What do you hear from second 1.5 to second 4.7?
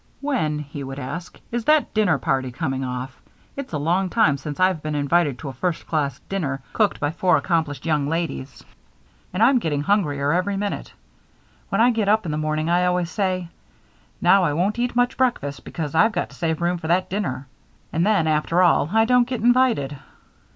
"is that dinner party coming off? It's a long time since